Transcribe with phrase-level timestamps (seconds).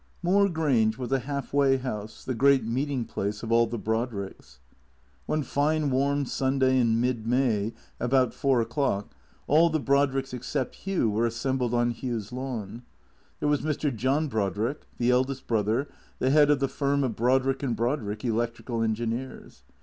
[0.23, 4.57] Moor Grange was a half way liouse, the great meeting place of all the Brodricks.
[5.27, 9.13] One fine warm Sunday in mid May, about four o'clock,
[9.45, 12.81] all the Brodricks except Hugh were assembled on Hugh's lawn.
[13.39, 13.95] There was Mr.
[13.95, 15.87] John Brodrick, the eldest brother,
[16.17, 19.65] the head of the firm of Brodrick and Brodrick, Electrical Engineers.